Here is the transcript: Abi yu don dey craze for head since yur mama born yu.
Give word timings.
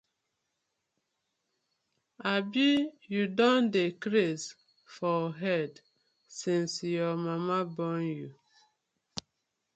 Abi 2.33 2.69
yu 3.13 3.23
don 3.37 3.61
dey 3.73 3.91
craze 4.01 4.47
for 4.95 5.21
head 5.41 5.71
since 6.39 6.73
yur 6.93 7.15
mama 7.27 7.59
born 7.75 8.03
yu. 8.17 8.29